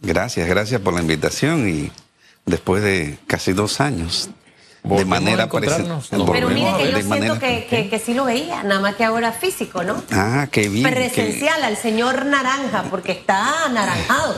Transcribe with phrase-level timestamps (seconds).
[0.00, 1.92] Gracias, gracias por la invitación y
[2.46, 4.30] después de casi dos años
[4.82, 6.24] de manera presencial.
[6.32, 9.82] Pero mire que yo siento que, que, sí lo veía, nada más que ahora físico,
[9.82, 10.02] ¿no?
[10.10, 10.88] Ah, qué bien.
[10.88, 14.36] Presencial al señor Naranja, porque está anaranjado.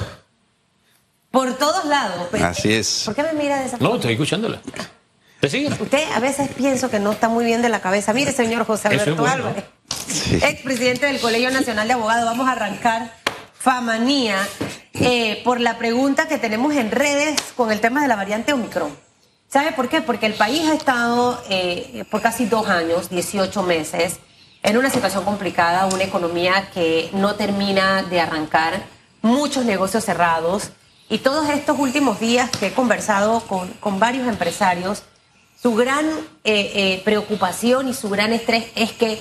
[1.30, 2.29] Por todos lados.
[2.42, 3.02] Así es.
[3.06, 3.88] ¿Por qué me mira de esa forma?
[3.88, 4.60] No, estoy escuchándola.
[5.40, 5.68] ¿Te sigue?
[5.68, 8.12] Usted a veces pienso que no está muy bien de la cabeza.
[8.12, 9.64] Mire, señor José Alberto Álvarez,
[10.42, 13.12] expresidente del Colegio Nacional de Abogados, vamos a arrancar
[13.58, 14.36] Famanía
[15.05, 18.96] eh, por la pregunta que tenemos en redes con el tema de la variante Omicron.
[19.49, 20.00] ¿Sabe por qué?
[20.00, 24.21] Porque el país ha estado eh, por casi dos años, 18 meses,
[24.62, 28.85] en una situación complicada, una economía que no termina de arrancar,
[29.23, 30.71] muchos negocios cerrados.
[31.09, 35.03] Y todos estos últimos días que he conversado con, con varios empresarios,
[35.61, 36.06] su gran
[36.45, 39.20] eh, preocupación y su gran estrés es que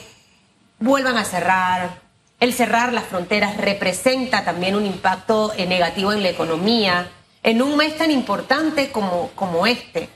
[0.79, 2.10] vuelvan a cerrar.
[2.41, 7.11] El cerrar las fronteras representa también un impacto negativo en la economía
[7.43, 10.09] en un mes tan importante como, como este.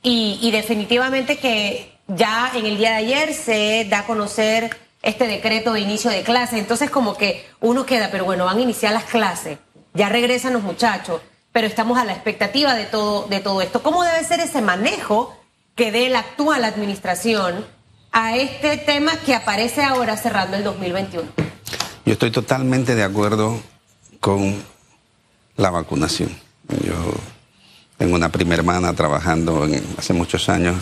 [0.00, 5.72] Y, definitivamente que ya en el día de ayer se da a conocer este decreto
[5.72, 6.56] de inicio de clase.
[6.56, 9.58] Entonces como que uno queda, pero bueno, van a iniciar las clases,
[9.92, 11.20] ya regresan los muchachos,
[11.50, 13.82] pero estamos a la expectativa de todo, de todo esto.
[13.82, 15.36] ¿Cómo debe ser ese manejo
[15.74, 17.66] que dé la actual administración
[18.12, 21.41] a este tema que aparece ahora cerrando el 2021?
[22.04, 23.60] Yo estoy totalmente de acuerdo
[24.20, 24.56] con
[25.56, 26.30] la vacunación.
[26.84, 26.94] Yo
[27.96, 30.76] tengo una prima hermana trabajando hace muchos años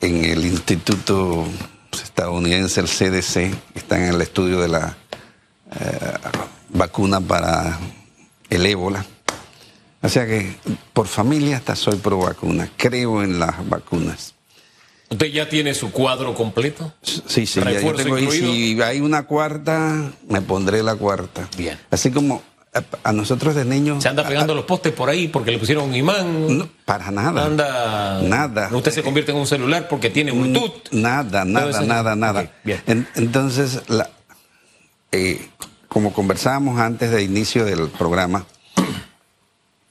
[0.00, 1.46] en el Instituto
[1.92, 4.96] estadounidense, el CDC, está en el estudio de la
[5.78, 6.14] eh,
[6.70, 7.78] vacuna para
[8.48, 9.04] el ébola.
[10.02, 10.56] O sea que
[10.92, 14.35] por familia hasta soy pro vacuna, creo en las vacunas.
[15.08, 16.92] ¿Usted ya tiene su cuadro completo?
[17.02, 21.48] Sí, sí, ya yo tengo y si hay una cuarta, me pondré la cuarta.
[21.56, 21.78] Bien.
[21.90, 22.42] Así como
[23.02, 24.02] a nosotros de niños.
[24.02, 26.70] ¿Se anda pegando los postes por ahí porque le pusieron un imán?
[26.84, 27.44] para nada.
[27.44, 28.20] Anda.
[28.22, 28.68] Nada.
[28.72, 30.90] Usted se convierte en un celular porque tiene Bluetooth.
[30.92, 32.50] Nada, nada, nada, nada.
[32.64, 33.06] bien.
[33.14, 34.10] entonces, la,
[35.12, 35.48] eh,
[35.88, 38.44] como conversábamos antes de inicio del programa,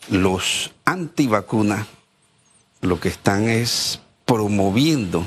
[0.10, 1.88] los antivacunas
[2.82, 5.26] lo que están es promoviendo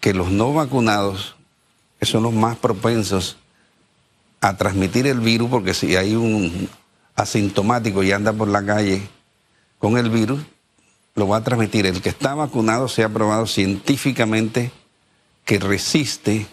[0.00, 1.36] que los no vacunados,
[1.98, 3.36] que son los más propensos
[4.40, 6.68] a transmitir el virus, porque si hay un
[7.14, 9.02] asintomático y anda por la calle
[9.78, 10.40] con el virus,
[11.14, 11.86] lo va a transmitir.
[11.86, 14.70] El que está vacunado se ha probado científicamente
[15.44, 16.46] que resiste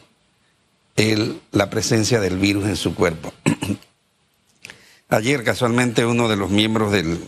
[1.51, 3.33] la presencia del virus en su cuerpo.
[5.09, 7.19] Ayer casualmente uno de los miembros del,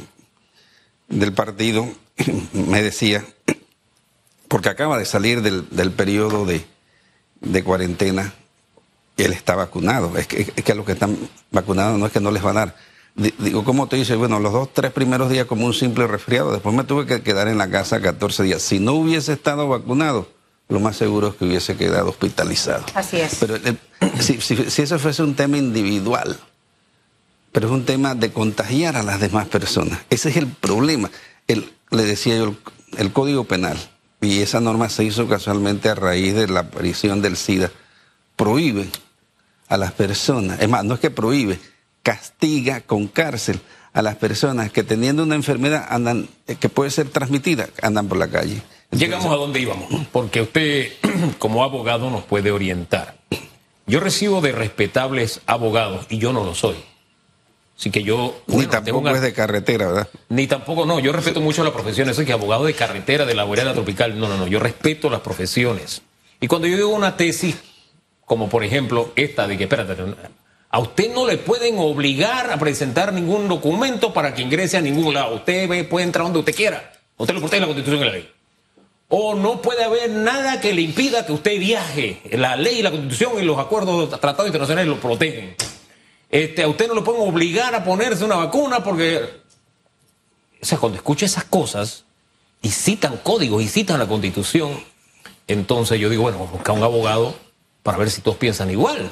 [1.09, 1.87] del partido
[2.53, 3.25] me decía,
[4.47, 6.65] porque acaba de salir del, del periodo de,
[7.41, 8.33] de cuarentena,
[9.17, 10.17] él está vacunado.
[10.17, 11.17] Es que, es que a los que están
[11.51, 12.75] vacunados no es que no les va a dar.
[13.15, 14.15] Digo, ¿cómo te dice?
[14.15, 16.51] Bueno, los dos, tres primeros días como un simple resfriado.
[16.51, 18.61] Después me tuve que quedar en la casa 14 días.
[18.61, 20.29] Si no hubiese estado vacunado,
[20.69, 22.85] lo más seguro es que hubiese quedado hospitalizado.
[22.93, 23.37] Así es.
[23.39, 23.57] Pero
[24.19, 26.37] si, si, eso fuese un tema individual,
[27.51, 29.99] pero es un tema de contagiar a las demás personas.
[30.11, 31.09] Ese es el problema.
[31.47, 32.53] El, le decía yo,
[32.97, 33.79] el Código Penal,
[34.21, 37.71] y esa norma se hizo casualmente a raíz de la aparición del SIDA,
[38.35, 38.87] prohíbe
[39.67, 41.59] a las personas, es más, no es que prohíbe,
[42.03, 43.59] castiga con cárcel
[43.93, 48.17] a las personas que teniendo una enfermedad andan, eh, que puede ser transmitida, andan por
[48.17, 48.61] la calle.
[48.91, 50.91] Llegamos a donde íbamos, porque usted
[51.39, 53.17] como abogado nos puede orientar.
[53.85, 56.75] Yo recibo de respetables abogados y yo no lo soy.
[57.77, 58.41] Así que yo...
[58.47, 60.07] Ni tampoco es de carretera, ¿verdad?
[60.29, 60.99] Ni tampoco, no.
[60.99, 62.09] Yo respeto mucho la profesión.
[62.09, 64.17] Eso es que abogado de carretera, de la laborera tropical.
[64.19, 64.47] No, no, no.
[64.47, 66.01] Yo respeto las profesiones.
[66.41, 67.55] Y cuando yo digo una tesis,
[68.25, 69.95] como por ejemplo esta de que, espérate,
[70.69, 75.13] a usted no le pueden obligar a presentar ningún documento para que ingrese a ningún
[75.13, 75.35] lado.
[75.35, 76.93] Usted puede entrar donde usted quiera.
[77.15, 78.29] Usted lo protege la Constitución y la ley.
[79.09, 82.21] O no puede haber nada que le impida que usted viaje.
[82.31, 85.55] La ley, la Constitución y los acuerdos, tratados internacionales lo protegen.
[86.29, 89.47] Este, a usted no lo pueden obligar a ponerse una vacuna porque...
[90.61, 92.03] O sea, cuando escucha esas cosas
[92.61, 94.71] y citan códigos y citan la Constitución,
[95.47, 97.35] entonces yo digo, bueno, busca un abogado
[97.83, 99.09] para ver si todos piensan igual.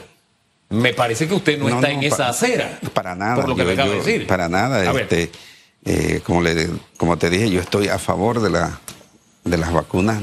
[0.70, 2.80] Me parece que usted no, está en esa acera.
[2.94, 3.36] Para nada.
[3.36, 4.28] Por lo que me acaba de decir.
[4.28, 4.92] Para nada.
[5.00, 5.32] Este,
[5.86, 6.68] eh, como, le,
[6.98, 8.80] como te dije, yo estoy a favor de, la,
[9.44, 10.22] de las vacunas.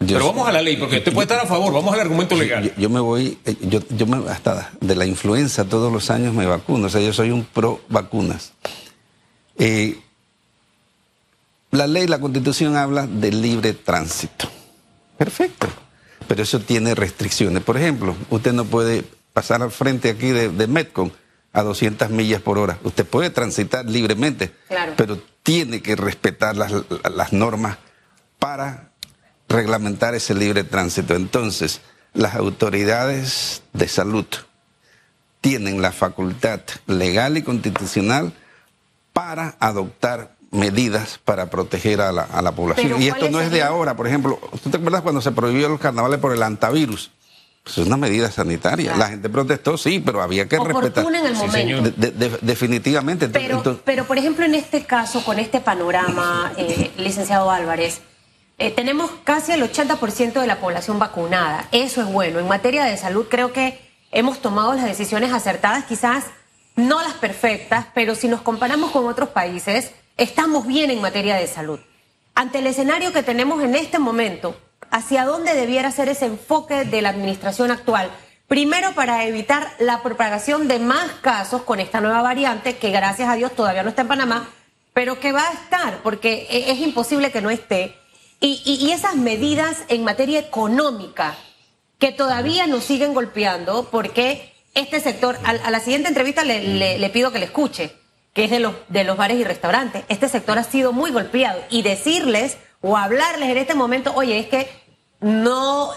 [0.00, 2.72] Pero vamos a la ley, porque usted puede estar a favor, vamos al argumento legal.
[2.76, 6.46] Yo, me voy, eh, yo, yo me, hasta de la influenza todos los años me
[6.46, 8.52] vacuno, o sea, yo soy un pro vacunas.
[9.58, 10.00] Eh,
[11.70, 14.50] la ley, la constitución habla del libre tránsito.
[15.16, 15.68] Perfecto
[16.30, 17.60] pero eso tiene restricciones.
[17.64, 19.02] Por ejemplo, usted no puede
[19.32, 21.12] pasar al frente aquí de, de Metcon
[21.52, 22.78] a 200 millas por hora.
[22.84, 24.52] Usted puede transitar libremente,
[24.96, 26.72] pero tiene que respetar las,
[27.12, 27.78] las normas
[28.38, 28.89] para
[29.50, 31.14] reglamentar ese libre tránsito.
[31.14, 31.82] Entonces,
[32.14, 34.24] las autoridades de salud
[35.42, 38.32] tienen la facultad legal y constitucional
[39.12, 43.00] para adoptar medidas para proteger a la, a la población.
[43.02, 45.80] Y esto no es de ahora, por ejemplo, ¿tú te acuerdas cuando se prohibió los
[45.80, 47.10] carnavales por el antivirus?
[47.62, 48.96] Pues es una medida sanitaria.
[48.96, 51.04] La gente protestó, sí, pero había que respetar.
[51.04, 51.90] en el momento.
[52.40, 53.28] definitivamente.
[53.28, 58.00] Pero, pero, por ejemplo, en este caso, con este panorama, eh, licenciado Álvarez,
[58.60, 61.66] eh, tenemos casi el 80% de la población vacunada.
[61.72, 62.38] Eso es bueno.
[62.38, 63.80] En materia de salud, creo que
[64.12, 66.26] hemos tomado las decisiones acertadas, quizás
[66.76, 71.46] no las perfectas, pero si nos comparamos con otros países, estamos bien en materia de
[71.46, 71.80] salud.
[72.34, 74.54] Ante el escenario que tenemos en este momento,
[74.90, 78.10] ¿hacia dónde debiera ser ese enfoque de la administración actual?
[78.46, 83.36] Primero, para evitar la propagación de más casos con esta nueva variante, que gracias a
[83.36, 84.50] Dios todavía no está en Panamá,
[84.92, 87.99] pero que va a estar, porque e-, es imposible que no esté.
[88.40, 91.36] Y, esas medidas en materia económica,
[91.98, 97.38] que todavía nos siguen golpeando, porque este sector, a, la siguiente entrevista le pido que
[97.38, 98.00] le escuche
[98.32, 100.04] que es de los, de los bares y restaurantes.
[100.08, 104.46] Este sector ha sido muy golpeado y decirles o hablarles en este momento, oye, es
[104.46, 104.68] que
[105.20, 105.90] no,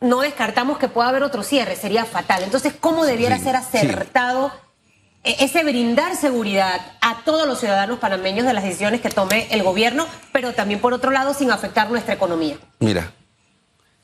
[0.00, 2.44] no descartamos que pueda haber otro cierre, sería fatal.
[2.44, 4.52] Entonces, ¿cómo debiera ser acertado
[5.22, 10.06] ese brindar seguridad a todos los ciudadanos panameños de las decisiones que tome el gobierno,
[10.32, 12.56] pero también por otro lado sin afectar nuestra economía?
[12.78, 13.12] Mira,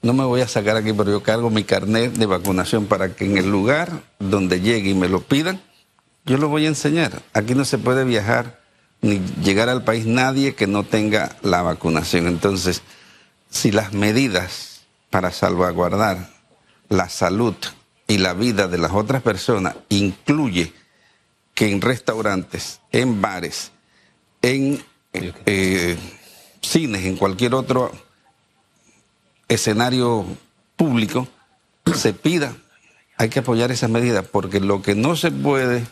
[0.02, 3.24] no me voy a sacar aquí, pero yo cargo mi carnet de vacunación para que
[3.24, 5.60] en el lugar donde llegue y me lo pidan,
[6.26, 7.22] yo lo voy a enseñar.
[7.32, 8.60] Aquí no se puede viajar
[9.00, 12.26] ni llegar al país nadie que no tenga la vacunación.
[12.26, 12.82] Entonces,
[13.50, 16.30] si las medidas para salvaguardar
[16.88, 17.54] la salud
[18.06, 20.72] y la vida de las otras personas incluye
[21.56, 23.72] que en restaurantes, en bares,
[24.42, 25.96] en eh,
[26.60, 27.90] cines, en cualquier otro
[29.48, 30.26] escenario
[30.76, 31.26] público,
[31.94, 32.54] se pida,
[33.16, 35.86] hay que apoyar esas medidas, porque lo que no se puede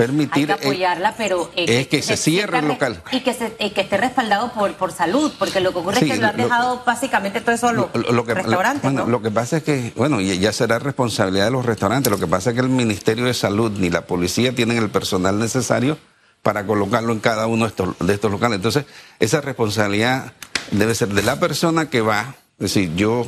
[0.00, 0.50] permitir.
[0.50, 1.50] Hay que apoyarla, pero.
[1.54, 3.02] es que, se, cierre el local.
[3.12, 6.16] Y que, se, que esté respaldado por, por salud, porque lo que ocurre es que
[6.16, 8.82] lo han dejado básicamente todo eso los lo, que, restaurantes.
[8.82, 12.10] bueno, lo que pasa es que, bueno, ya será responsabilidad de los restaurantes.
[12.10, 15.38] Lo que pasa es que el Ministerio de Salud ni la policía tienen el personal
[15.38, 15.98] necesario
[16.42, 18.56] para colocarlo en cada uno de estos, de estos locales.
[18.56, 18.86] Entonces,
[19.18, 20.32] esa responsabilidad
[20.70, 22.34] debe ser de la persona que va.
[22.58, 23.26] Es decir, yo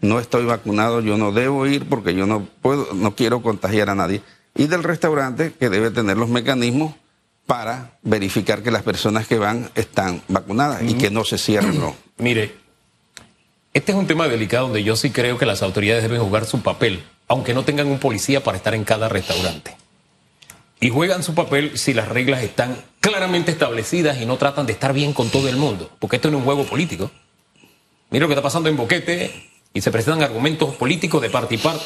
[0.00, 3.94] no estoy vacunado, yo no debo ir porque yo no puedo, no quiero contagiar a
[3.94, 4.22] nadie
[4.58, 6.94] y del restaurante que debe tener los mecanismos
[7.46, 11.80] para verificar que las personas que van están vacunadas y que no se cierren.
[11.80, 11.96] No.
[12.18, 12.54] Mire,
[13.72, 16.60] este es un tema delicado donde yo sí creo que las autoridades deben jugar su
[16.60, 19.76] papel, aunque no tengan un policía para estar en cada restaurante.
[20.80, 24.92] Y juegan su papel si las reglas están claramente establecidas y no tratan de estar
[24.92, 27.10] bien con todo el mundo, porque esto no es un juego político.
[28.10, 31.58] Mira lo que está pasando en Boquete y se presentan argumentos políticos de parte y
[31.58, 31.84] parte.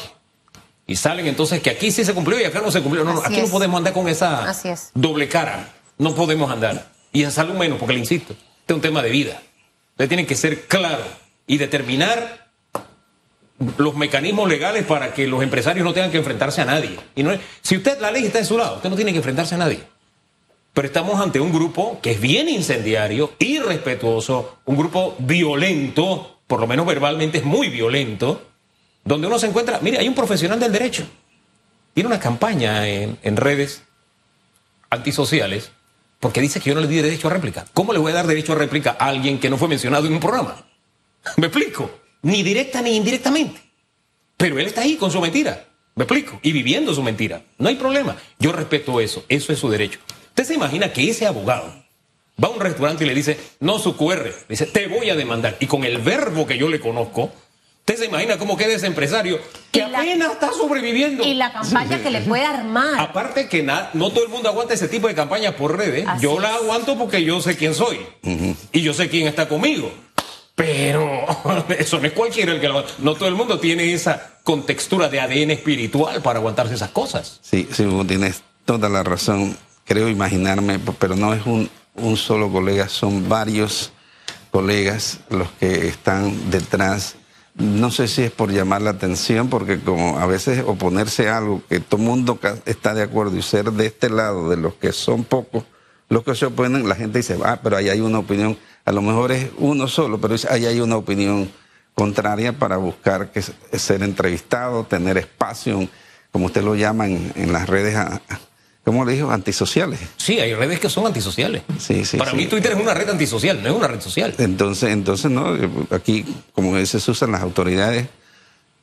[0.85, 3.03] Y salen entonces que aquí sí se cumplió y acá no se cumplió.
[3.03, 4.53] No, no aquí no podemos andar con esa
[4.93, 5.69] doble cara.
[5.97, 6.91] No podemos andar.
[7.11, 9.41] Y en salud menos, porque le insisto, este es un tema de vida.
[9.91, 11.03] Usted tiene que ser claro
[11.45, 12.43] y determinar
[13.77, 16.99] los mecanismos legales para que los empresarios no tengan que enfrentarse a nadie.
[17.15, 17.31] Y no
[17.61, 19.83] si usted, la ley está de su lado, usted no tiene que enfrentarse a nadie.
[20.73, 26.67] Pero estamos ante un grupo que es bien incendiario, irrespetuoso, un grupo violento, por lo
[26.67, 28.41] menos verbalmente es muy violento,
[29.03, 31.05] donde uno se encuentra, mire, hay un profesional del derecho,
[31.93, 33.83] tiene una campaña en, redes
[34.89, 35.71] antisociales
[36.19, 37.65] porque dice que yo no le di derecho a réplica.
[37.73, 40.13] ¿Cómo le voy a dar derecho a réplica a alguien que no fue mencionado en
[40.13, 40.65] un programa?
[41.37, 41.91] ¿Me explico?
[42.21, 43.61] Ni directa ni indirectamente.
[44.37, 45.65] Pero él está ahí con su mentira.
[45.95, 46.39] ¿Me explico?
[46.41, 47.43] Y viviendo su mentira.
[47.57, 48.15] No hay problema.
[48.39, 49.25] Yo respeto eso.
[49.29, 49.99] Eso es su derecho.
[50.29, 51.71] Usted se imagina que ese abogado
[52.43, 54.33] va a un restaurante y le dice, no su QR.
[54.49, 55.57] Dice, te voy a demandar.
[55.59, 57.31] Y con el verbo que yo le conozco,
[57.85, 61.21] Usted se imagina cómo queda ese empresario que apenas está sobreviviendo.
[61.25, 62.97] Y la campaña que le puede armar.
[62.97, 66.07] Aparte que no todo el mundo aguanta ese tipo de campañas por redes.
[66.21, 67.99] yo la aguanto porque yo sé quién soy.
[68.71, 69.91] Y yo sé quién está conmigo.
[70.55, 71.25] Pero
[71.77, 72.93] eso no es cualquiera el que lo aguanta.
[72.99, 77.41] No todo el mundo tiene esa contextura de ADN espiritual para aguantarse esas cosas.
[77.41, 79.57] Sí, sí, tienes toda la razón.
[79.83, 83.91] Creo imaginarme, pero no es un, un solo colega, son varios
[84.51, 87.17] colegas los que están detrás
[87.55, 91.61] no sé si es por llamar la atención, porque como a veces oponerse a algo
[91.69, 94.91] que todo el mundo está de acuerdo y ser de este lado, de los que
[94.91, 95.63] son pocos,
[96.09, 99.01] los que se oponen, la gente dice, ah, pero ahí hay una opinión, a lo
[99.01, 101.49] mejor es uno solo, pero ahí hay una opinión
[101.93, 105.87] contraria para buscar que ser entrevistado, tener espacio
[106.33, 107.95] como usted lo llama en, las redes,
[108.83, 109.31] ¿cómo le dijo?
[109.31, 109.99] Antisociales.
[110.17, 111.63] Sí, hay redes que son antisociales.
[111.79, 112.17] Sí, sí.
[112.17, 114.33] Para mí Twitter es una red antisocial, no es una red social.
[114.37, 115.55] Entonces, entonces no,
[115.91, 118.07] aquí, como dice Susan, las autoridades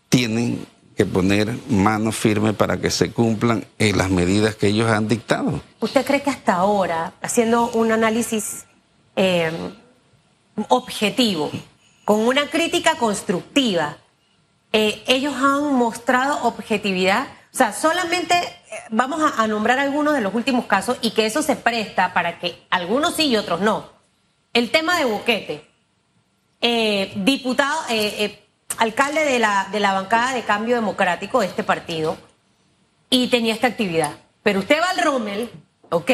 [0.09, 0.67] tienen
[0.97, 5.63] que poner mano firme para que se cumplan las medidas que ellos han dictado.
[5.81, 8.67] ¿Usted cree que hasta ahora, haciendo un análisis
[9.17, 9.51] eh,
[10.69, 11.51] objetivo,
[12.05, 13.97] con una crítica constructiva,
[14.73, 17.29] eh, ellos han mostrado objetividad?
[17.53, 18.35] O sea, solamente
[18.91, 22.63] vamos a, nombrar algunos de los últimos casos y que eso se presta para que
[22.71, 23.91] algunos sí y otros no.
[24.53, 25.71] El tema de Boquete.
[27.17, 27.81] diputado,
[28.79, 32.17] alcalde de la, de la bancada de cambio democrático de este partido
[33.11, 34.13] y tenía esta actividad.
[34.43, 35.51] Pero usted va al Rommel,
[35.91, 36.11] ¿ok?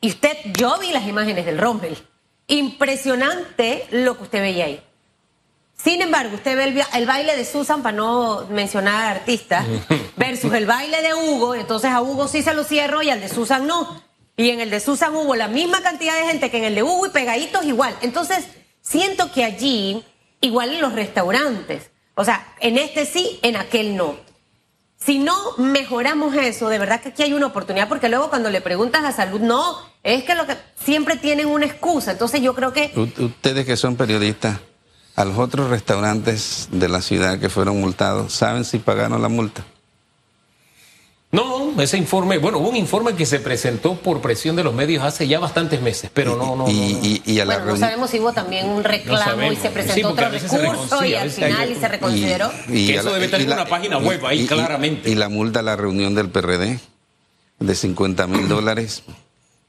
[0.00, 1.96] Y usted, yo vi las imágenes del Rommel.
[2.46, 4.82] Impresionante lo que usted veía ahí.
[5.76, 9.66] Sin embargo, usted ve el, baile de Susan, para no mencionar artistas,
[10.16, 13.28] versus el baile de Hugo, entonces a Hugo sí se lo cierro y al de
[13.28, 14.02] Susan no.
[14.36, 16.82] Y en el de Susan hubo la misma cantidad de gente que en el de
[16.82, 17.94] Hugo y pegaditos igual.
[18.02, 18.46] Entonces,
[18.80, 20.04] siento que allí
[20.44, 21.90] Igual en los restaurantes.
[22.16, 24.16] O sea, en este sí, en aquel no.
[24.98, 28.60] Si no mejoramos eso, de verdad que aquí hay una oportunidad, porque luego cuando le
[28.60, 30.54] preguntas a salud, no, es que lo que
[30.84, 32.12] siempre tienen una excusa.
[32.12, 32.92] Entonces yo creo que...
[33.18, 34.60] Ustedes que son periodistas,
[35.16, 39.64] a los otros restaurantes de la ciudad que fueron multados, ¿saben si pagaron la multa?
[41.34, 45.02] No, ese informe, bueno, hubo un informe que se presentó por presión de los medios
[45.02, 46.70] hace ya bastantes meses, pero no, no.
[46.70, 50.10] Y, y, a la bueno, no sabemos si hubo también un reclamo y se presentó
[50.10, 52.52] otro recurso y al final y se reconsideró.
[52.68, 55.10] Y, que eso debe tener una página web ahí claramente.
[55.10, 56.78] Y, la multa a la reunión del PRD
[57.58, 59.02] de 50 mil dólares,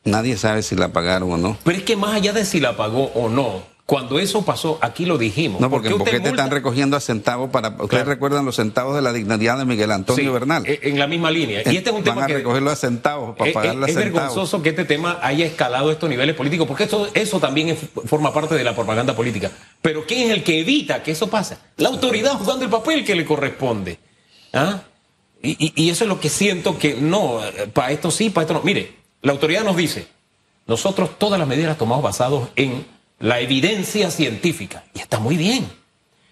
[0.04, 1.58] nadie sabe si la pagaron o no.
[1.64, 5.06] Pero es que más allá de si la pagó o no, cuando eso pasó, aquí
[5.06, 5.62] lo dijimos.
[5.62, 7.70] No, porque ¿por qué te están recogiendo a centavos para.
[7.70, 10.66] Ustedes recuerdan los centavos de la dignidad de Miguel Antonio Bernal.
[10.66, 11.62] E, en la misma línea.
[11.66, 14.08] Y este es un Van tema a recogerlo a centavos para pagarle a centavos.
[14.08, 18.34] Es vergonzoso que este tema haya escalado estos niveles políticos, porque eso, eso también forma
[18.34, 19.52] parte de la propaganda política.
[19.84, 21.58] Pero ¿quién es el que evita que eso pase?
[21.78, 24.00] La autoridad jugando el papel que le corresponde.
[24.52, 24.82] ¿Ah?
[25.44, 27.40] Y, y eso es lo que siento que no,
[27.72, 28.62] para esto sí, para esto no.
[28.64, 30.08] Mire, la autoridad nos dice,
[30.66, 34.84] nosotros todas las medidas las tomamos basados en la evidencia científica.
[34.94, 35.68] Y está muy bien.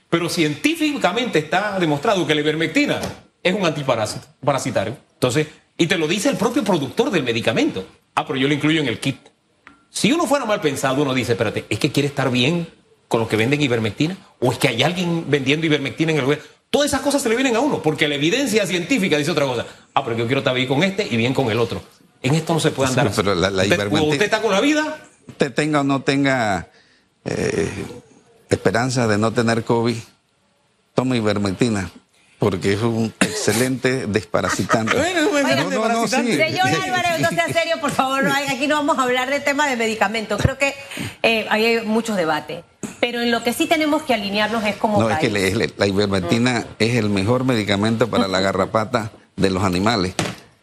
[0.09, 2.99] Pero científicamente está demostrado que la ivermectina
[3.41, 4.97] es un antiparasitario.
[5.13, 5.47] Entonces,
[5.77, 7.85] y te lo dice el propio productor del medicamento.
[8.15, 9.17] Ah, pero yo lo incluyo en el kit.
[9.89, 12.67] Si uno fuera mal pensado, uno dice, espérate, ¿es que quiere estar bien
[13.07, 14.17] con los que venden ivermectina?
[14.39, 16.39] ¿O es que hay alguien vendiendo ivermectina en el lugar?
[16.69, 19.65] Todas esas cosas se le vienen a uno, porque la evidencia científica dice otra cosa.
[19.93, 21.83] Ah, pero yo quiero estar bien con este y bien con el otro.
[22.23, 23.11] En esto no se puede andar.
[23.15, 24.99] pero la, usted está con la vida.
[25.27, 26.67] Usted tenga o no tenga
[27.25, 27.71] eh,
[28.49, 29.97] esperanza de no tener COVID,
[30.93, 31.91] toma ivermectina
[32.43, 34.97] porque es un excelente desparasitante.
[34.97, 38.27] Bueno, no, no, Señor Álvarez, no sea serio, por favor.
[38.49, 40.41] aquí no vamos a hablar de tema de medicamentos.
[40.41, 40.75] Creo que
[41.21, 42.63] eh, hay muchos debates.
[42.99, 44.99] Pero en lo que sí tenemos que alinearnos es como.
[44.99, 50.13] No, es que la ivermectina es el mejor medicamento para la garrapata de los animales.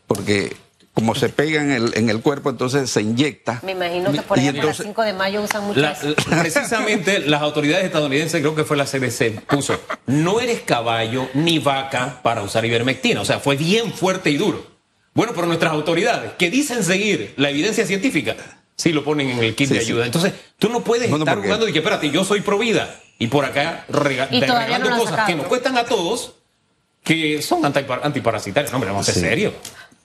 [0.06, 0.54] Porque
[1.00, 3.60] como se pega en el, en el cuerpo, entonces se inyecta.
[3.62, 5.80] Me imagino que por ejemplo el 5 de mayo usan mucho
[6.28, 12.20] Precisamente las autoridades estadounidenses, creo que fue la CDC, puso, no eres caballo ni vaca
[12.22, 13.22] para usar ivermectina.
[13.22, 14.66] O sea, fue bien fuerte y duro.
[15.14, 18.36] Bueno, pero nuestras autoridades, que dicen seguir la evidencia científica,
[18.76, 20.04] sí lo ponen en el kit de ayuda.
[20.04, 23.46] Entonces, tú no puedes estar jugando y que, espérate, yo soy pro vida y por
[23.46, 26.34] acá regalando cosas que nos cuestan a todos
[27.02, 28.70] que son antiparasitarios.
[28.70, 29.54] No, hombre, vamos a ser serios.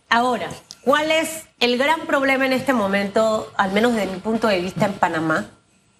[0.09, 0.49] Ahora,
[0.85, 4.85] ¿cuál es el gran problema en este momento, al menos desde mi punto de vista
[4.85, 5.47] en Panamá?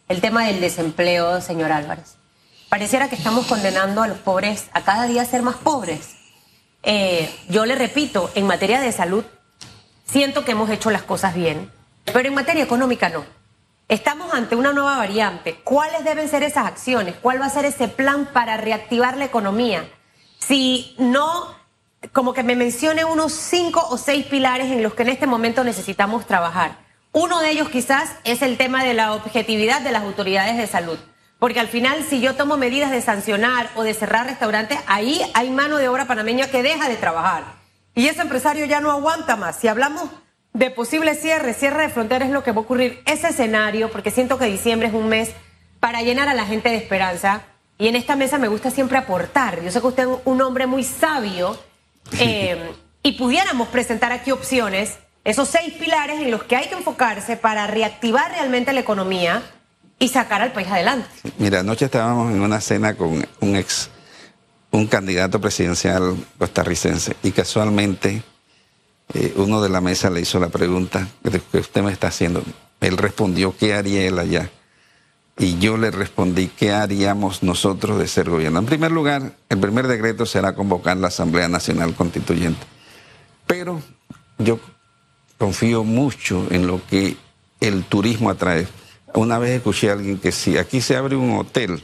[0.08, 2.15] El tema del desempleo, señor Álvarez.
[2.70, 6.15] Pareciera que estamos condenando a los pobres a cada día ser más pobres.
[6.84, 9.25] Eh, yo le repito, en materia de salud,
[10.06, 11.72] siento que hemos hecho las cosas bien,
[12.13, 13.25] pero en materia económica no.
[13.88, 15.56] Estamos ante una nueva variante.
[15.63, 17.15] ¿Cuáles deben ser esas acciones?
[17.22, 19.88] ¿Cuál va a ser ese plan para reactivar la economía?
[20.39, 21.56] Si no
[22.12, 25.63] como que me mencione unos cinco o seis pilares en los que en este momento
[25.63, 26.77] necesitamos trabajar.
[27.12, 31.00] Uno de ellos quizás es el tema de la objetividad de las autoridades de salud.
[31.39, 35.50] Porque al final, si yo tomo medidas de sancionar o de cerrar restaurantes, ahí hay
[35.50, 37.43] mano de obra panameña que deja de trabajar.
[37.93, 39.57] Y ese empresario ya no aguanta más.
[39.57, 40.09] Si hablamos
[40.53, 43.01] de posible cierre, cierre de fronteras es lo que va a ocurrir.
[43.05, 45.31] Ese escenario, porque siento que diciembre es un mes
[45.79, 47.41] para llenar a la gente de esperanza.
[47.77, 49.62] Y en esta mesa me gusta siempre aportar.
[49.62, 51.57] Yo sé que usted es un hombre muy sabio
[52.19, 52.71] eh,
[53.03, 57.67] y pudiéramos presentar aquí opciones, esos seis pilares en los que hay que enfocarse para
[57.67, 59.43] reactivar realmente la economía
[60.00, 61.07] y sacar al país adelante.
[61.38, 63.89] Mira, anoche estábamos en una cena con un ex,
[64.71, 68.24] un candidato presidencial costarricense y casualmente
[69.13, 71.07] eh, uno de la mesa le hizo la pregunta
[71.51, 72.43] que usted me está haciendo.
[72.81, 74.50] Él respondió, ¿qué haría él allá?
[75.38, 78.60] Y yo le respondí, ¿qué haríamos nosotros de ser gobierno?
[78.60, 82.65] En primer lugar, el primer decreto será convocar la Asamblea Nacional Constituyente.
[83.46, 83.82] Pero
[84.38, 84.60] yo
[85.38, 87.18] confío mucho en lo que
[87.60, 88.65] el turismo atrae.
[89.13, 91.84] Una vez escuché a alguien que si aquí se abre un hotel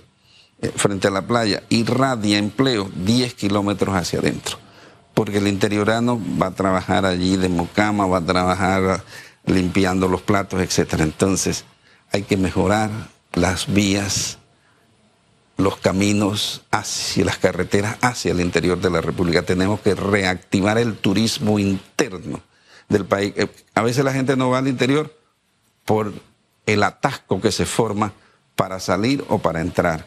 [0.62, 4.58] eh, frente a la playa, irradia empleo 10 kilómetros hacia adentro.
[5.14, 9.04] Porque el interiorano va a trabajar allí de mocama, va a trabajar
[9.46, 11.04] limpiando los platos, etcétera.
[11.04, 11.66] Entonces,
[12.14, 12.90] hay que mejorar
[13.34, 14.38] las vías,
[15.58, 19.44] los caminos hacia las carreteras hacia el interior de la República.
[19.44, 22.42] Tenemos que reactivar el turismo interno
[22.90, 23.34] del país.
[23.38, 25.16] Eh, a veces la gente no va al interior
[25.86, 26.14] por
[26.66, 28.14] el atasco que se forma
[28.56, 30.06] para salir o para entrar.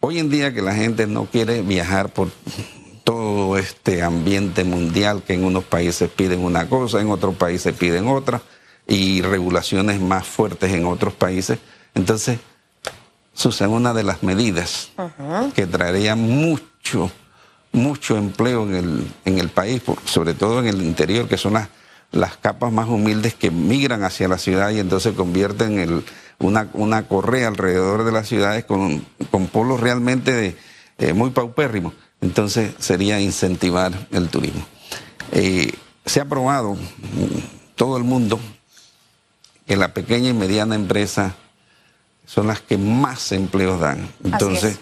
[0.00, 2.30] Hoy en día que la gente no quiere viajar por
[3.04, 8.06] todo este ambiente mundial que en unos países piden una cosa, en otros países piden
[8.06, 8.42] otra,
[8.86, 11.58] y regulaciones más fuertes en otros países,
[11.98, 12.38] entonces
[13.34, 14.90] sucede una de las medidas
[15.54, 17.10] que traería mucho,
[17.72, 21.68] mucho empleo en el, en el país, sobre todo en el interior, que son las,
[22.10, 26.04] las capas más humildes que migran hacia la ciudad y entonces convierten el,
[26.38, 30.56] una, una correa alrededor de las ciudades con, con polos realmente
[30.98, 31.94] eh, muy paupérrimos.
[32.20, 34.64] Entonces sería incentivar el turismo.
[35.32, 35.72] Eh,
[36.06, 36.76] se ha probado
[37.76, 38.40] todo el mundo
[39.66, 41.36] que la pequeña y mediana empresa
[42.28, 44.06] son las que más empleos dan.
[44.22, 44.78] Entonces,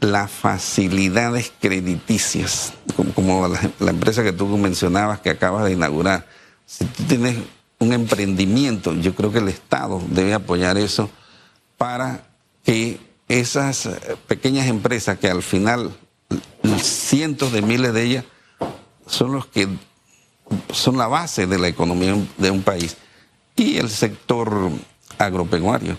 [0.00, 2.72] las facilidades crediticias,
[3.14, 6.26] como, la, empresa que tú mencionabas que acabas de inaugurar,
[6.64, 7.36] si tú tienes
[7.78, 11.10] un emprendimiento, yo creo que el Estado debe apoyar eso
[11.76, 12.26] para
[12.64, 12.98] que
[13.28, 13.90] esas
[14.26, 15.94] pequeñas empresas que al final
[16.80, 18.24] cientos de miles de ellas
[19.06, 19.68] son los que
[20.72, 22.96] son la base de la economía de un país
[23.54, 24.70] y el sector
[25.18, 25.98] agropecuario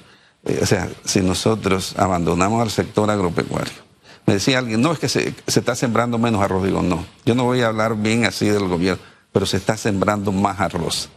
[0.62, 3.88] o sea, si nosotros abandonamos al sector agropecuario.
[4.26, 6.66] Me decía alguien, no, es que se, está sembrando menos arroz.
[6.66, 10.32] Digo, no, yo no voy a hablar bien así del gobierno, pero se está sembrando
[10.32, 11.10] más arroz.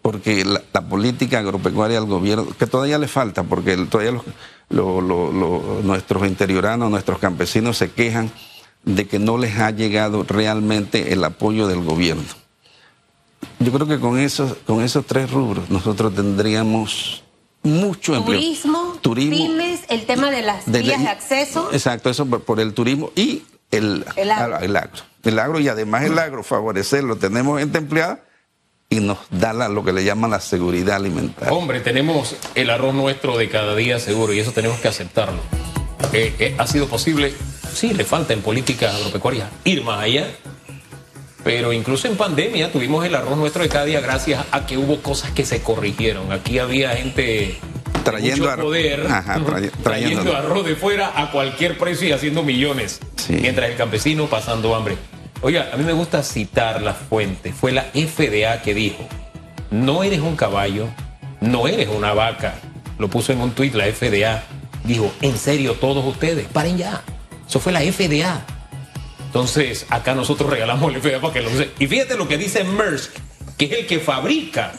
[0.00, 4.20] Porque la, política agropecuaria del gobierno, que todavía le falta, porque todavía
[4.70, 8.30] nuestros interioranos, nuestros campesinos se quejan
[8.84, 12.24] de que no les ha llegado realmente el apoyo del gobierno.
[13.60, 17.22] Yo creo que con esos, con esos tres rubros nosotros tendríamos
[17.62, 18.38] mucho empleo.
[18.38, 21.70] Turismo, turismo el tema de las vías de acceso.
[21.72, 24.58] Exacto, eso por, el turismo y el, el, agro.
[24.60, 25.60] el, agro.
[25.60, 27.16] y además el agro, favorecerlo.
[27.16, 28.20] Tenemos gente empleada
[28.88, 31.52] y nos da lo que le llaman la seguridad alimentaria.
[31.52, 35.40] Hombre, tenemos el arroz nuestro de cada día seguro y eso tenemos que aceptarlo.
[36.12, 37.32] Eh, eh, ha sido posible,
[37.72, 40.28] sí, le falta en política agropecuaria ir más allá,
[41.44, 45.02] pero incluso en pandemia tuvimos el arroz nuestro de cada día gracias a que hubo
[45.02, 46.30] cosas que se corrigieron.
[46.32, 47.58] Aquí había gente
[48.04, 49.06] trayendo mucho poder,
[49.82, 53.00] trayendo arroz de fuera a cualquier precio y haciendo millones.
[53.28, 54.96] Mientras el campesino pasando hambre.
[55.40, 57.52] Oiga, a mí me gusta citar la fuente.
[57.52, 59.04] Fue la FDA que dijo,
[59.70, 60.88] no eres un caballo,
[61.40, 62.54] no eres una vaca.
[62.98, 64.44] Lo puso en un tuit la FDA.
[64.84, 67.02] Dijo, en serio, todos ustedes, paren ya.
[67.48, 68.44] Eso fue la FDA.
[69.32, 71.70] Entonces, acá nosotros regalamos el FDA para que lo use.
[71.78, 73.08] Y fíjate lo que dice Merck,
[73.56, 74.74] que es el que fabrica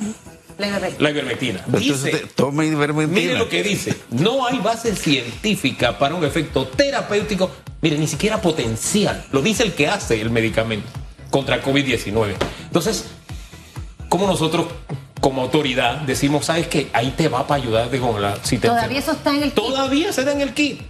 [0.60, 1.64] la ivermectina.
[1.66, 3.20] Dice, tome ivermectina.
[3.20, 3.96] Mire lo que dice.
[4.12, 7.50] No hay base científica para un efecto terapéutico,
[7.82, 9.26] mire, ni siquiera potencial.
[9.32, 10.88] Lo dice el que hace el medicamento
[11.32, 12.36] contra COVID-19.
[12.68, 13.06] Entonces,
[14.08, 14.68] ¿cómo nosotros
[15.20, 19.14] como autoridad decimos, sabes que ahí te va para ayudar con la si Todavía eso
[19.14, 19.56] está en el kit.
[19.56, 20.82] Todavía se da en el kit.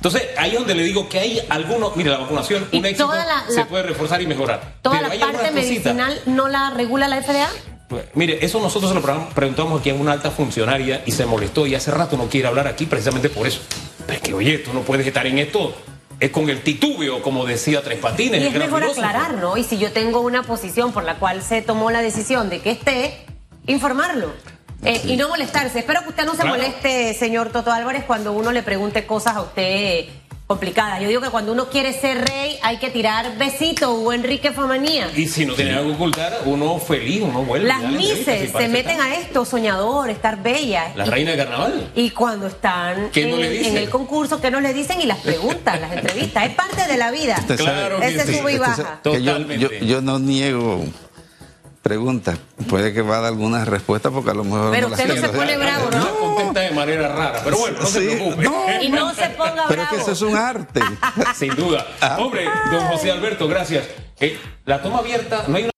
[0.00, 3.12] Entonces, ahí es donde le digo que hay algunos, mire, la vacunación, un éxito
[3.50, 4.76] se puede reforzar y mejorar.
[4.80, 7.50] ¿Toda la parte medicinal no la regula la FDA?
[7.86, 11.66] Pues, mire, eso nosotros se lo preguntamos aquí en una alta funcionaria y se molestó
[11.66, 13.60] y hace rato no quiere hablar aquí precisamente por eso.
[14.06, 15.74] Pero es que, oye, tú no puedes estar en esto
[16.18, 18.42] es con el titubeo, como decía Tres Patines.
[18.42, 19.56] Y es mejor aclarar, ¿no?
[19.56, 22.70] Y si yo tengo una posición por la cual se tomó la decisión de que
[22.70, 23.26] esté,
[23.66, 24.32] informarlo.
[24.84, 25.80] Eh, y no molestarse.
[25.80, 29.42] Espero que usted no se moleste, señor Toto Álvarez, cuando uno le pregunte cosas a
[29.42, 30.06] usted
[30.50, 31.00] complicadas.
[31.00, 35.08] Yo digo que cuando uno quiere ser rey hay que tirar besito o Enrique Famanía.
[35.14, 37.68] Y si no tiene algo que ocultar, uno feliz, uno vuelve.
[37.68, 40.90] Las mises se meten a esto, soñador, estar bella.
[40.96, 41.92] La reina de carnaval.
[41.94, 45.00] Y cuando están en, el concurso, ¿qué nos le dicen?
[45.00, 46.46] Y las preguntas, las entrevistas.
[46.46, 47.36] Es parte de la vida.
[47.56, 48.98] Claro Ese sube y baja.
[49.04, 49.86] Totalmente.
[49.86, 50.84] yo no niego
[51.82, 52.36] pregunta.
[52.68, 55.28] Puede que va a dar algunas respuestas porque a lo mejor Pero usted no se
[55.30, 56.30] pone bravo, ¿no?
[56.74, 57.40] manera rara.
[57.44, 58.48] Pero bueno, no se preocupe.
[58.82, 59.68] y no se ponga bravo.
[59.68, 60.80] Pero es que eso es un arte.
[61.34, 61.86] Sin duda.
[62.00, 62.16] Ah.
[62.20, 63.84] Hombre, don José Alberto, gracias.
[64.20, 65.68] Eh, la toma abierta, no hay una